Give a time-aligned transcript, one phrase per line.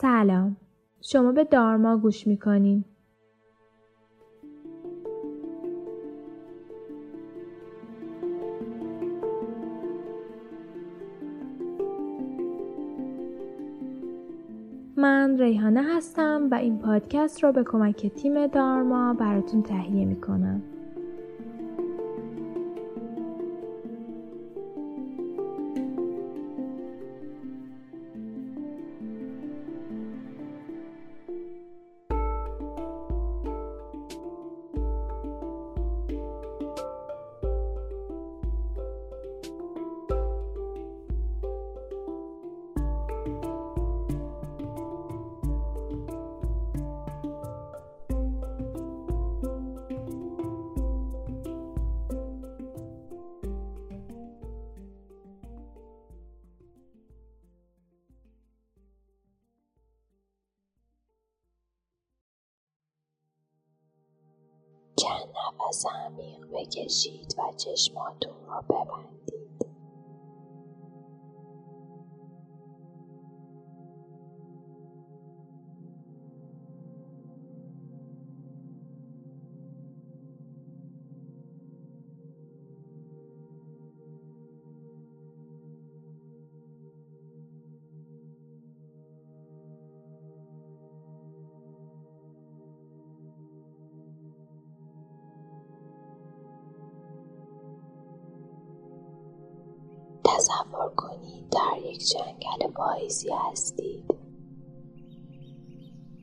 [0.00, 0.56] سلام.
[1.00, 2.84] شما به دارما گوش می‌کنین
[14.96, 20.62] من ریحانه هستم و این پادکست رو به کمک تیم دارما براتون تهیه می‌کنم.
[65.02, 65.28] چند
[65.68, 69.29] نفس عمیق بکشید و چشماتون را ببندید.
[100.50, 104.04] تصور کنید در یک جنگل پاییزی هستید.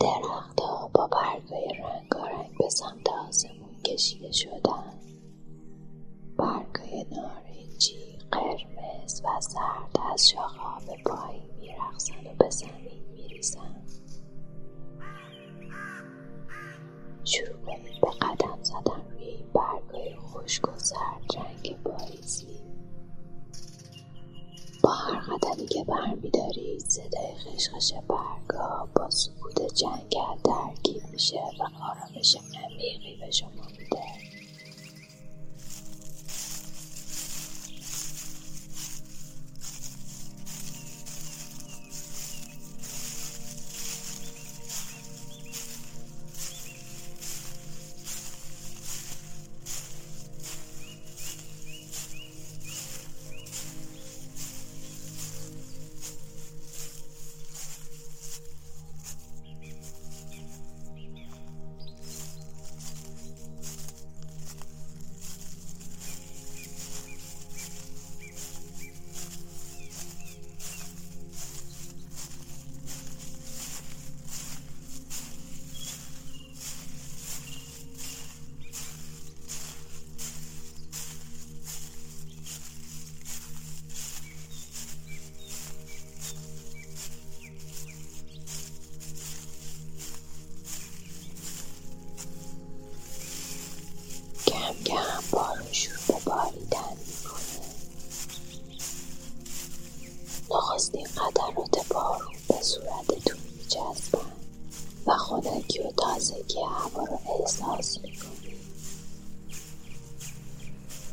[0.00, 5.00] درختها با برگهای رنگارنگ به سمت آسمون کشیده شدن.
[6.36, 10.59] برگهای نارنجی، قرمز و زرد از شاخه
[26.00, 33.69] برمیدارید صدای خشخش برگا با سکوت جنگل ترکیب میشه و آرامش عمیقی به شما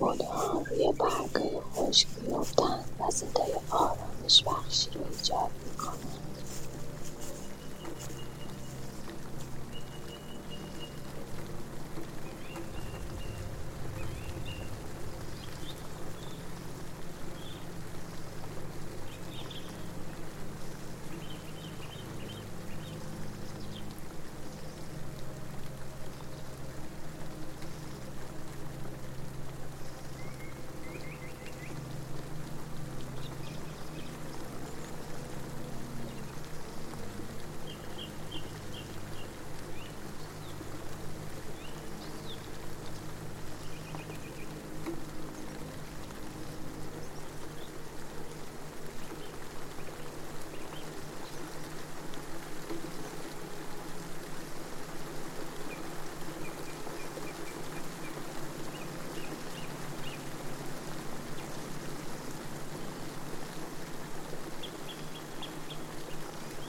[0.00, 6.38] اونها روی برگای خشک میافتند و صدای آرامش بخشی رو ایجاد می‌کنند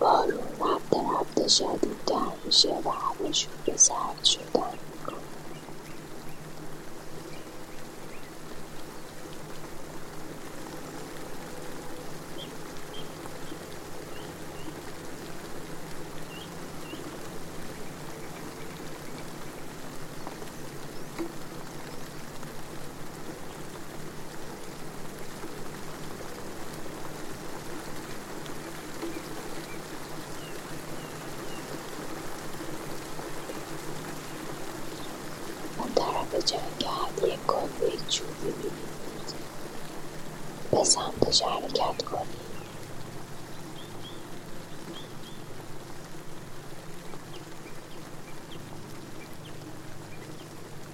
[0.00, 0.40] بارون
[1.20, 4.91] رفته شدیدتر میشه و هوا شروع به سرد شدن.
[40.72, 42.42] به سمتش حرکت کنید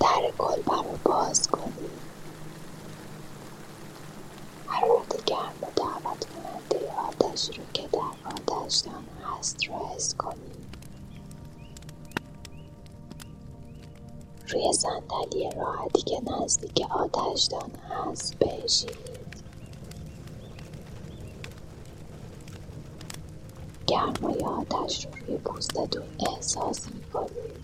[0.00, 1.90] در کلبه رو باز کنید
[4.66, 10.62] حرارت گرم و دعوت کننده آتشی رو که در آتشدان هست رو حس کنید
[14.48, 19.21] روی صندلی راحتی که نزدیک آتشدان هست بنشینید
[23.92, 27.62] گرمای آتش رو روی پوستتون احساس می‌کنید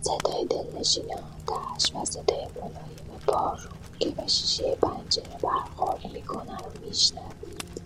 [0.00, 1.04] صدای دلنشین
[1.48, 7.85] آتش و صدای ملایم بارون که به شیشه پنجره برخورد می‌کنن رو میشنوید.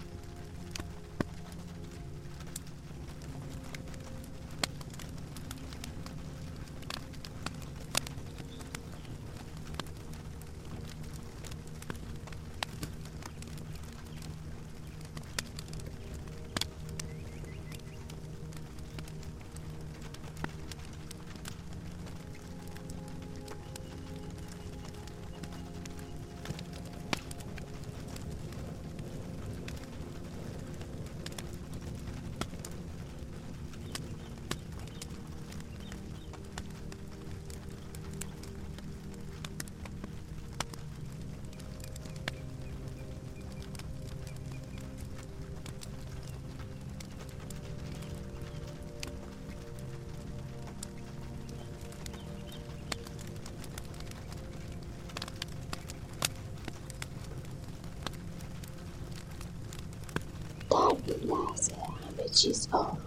[61.13, 63.01] لحظه همه چیز آرومه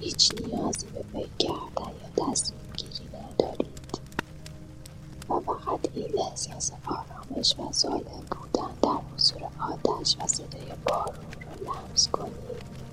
[0.00, 4.00] هیچ نیازی به فکر کردن یا تصمیم گیری ندارید.
[5.28, 11.66] و فقط این احساس آرامش و سالم بودن در حضور آتش و صدای بارون رو
[11.66, 12.87] لمس کنید.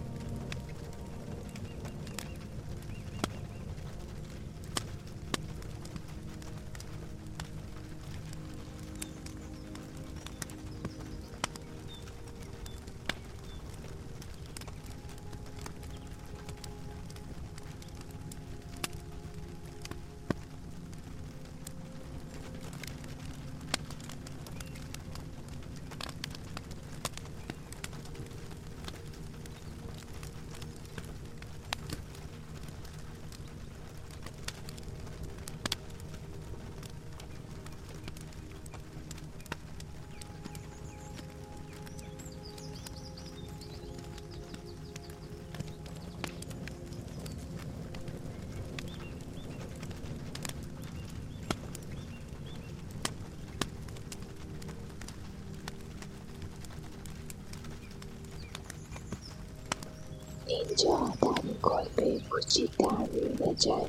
[60.77, 63.87] اینجا در این کلبه کوچیک در میون جنگل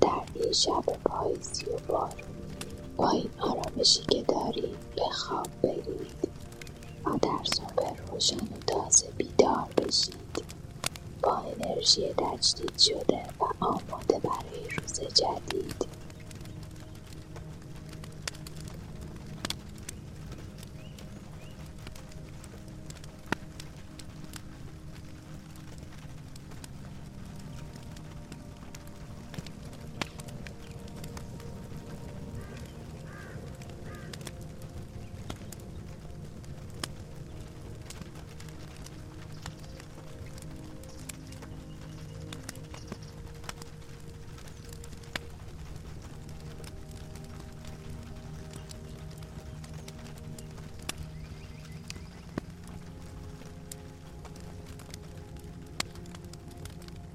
[0.00, 2.10] در این شب پاییزی و بارون
[2.96, 6.28] با این آرامشی که دارید به خواب برید
[7.04, 10.44] و در صبح روشن و تازه بیدار بشید
[11.22, 15.95] با انرژی تجدید شده و آماده برای روز جدید.